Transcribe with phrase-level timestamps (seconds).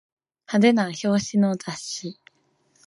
[0.47, 1.01] 派手な表
[1.33, 2.19] 紙の雑誌